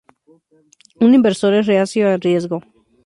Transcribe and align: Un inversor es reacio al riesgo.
Un 0.99 1.13
inversor 1.13 1.53
es 1.53 1.67
reacio 1.67 2.09
al 2.09 2.19
riesgo. 2.21 2.63